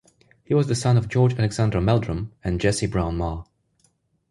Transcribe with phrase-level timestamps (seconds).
[0.43, 3.45] He was the son of George Alexander Meldrum and Jessie Brown Marr.